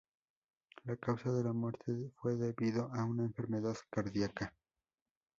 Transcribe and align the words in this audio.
La 0.85 0.97
causa 0.97 1.31
de 1.31 1.43
la 1.43 1.53
muerte 1.53 2.09
fue 2.15 2.35
debido 2.35 2.89
a 2.91 3.05
una 3.05 3.21
enfermedad 3.23 3.75
cardíaca. 3.91 4.55